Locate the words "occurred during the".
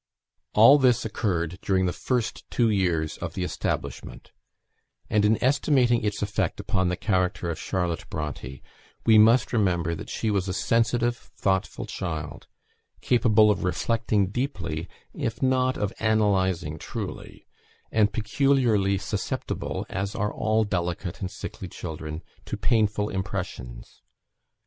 1.05-1.93